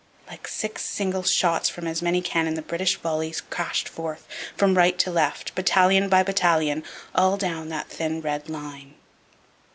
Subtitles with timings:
[0.27, 4.27] Like six single shots from as many cannon the British volleys crashed forth,
[4.57, 8.95] from right to left, battalion by battalion, all down that thin red line.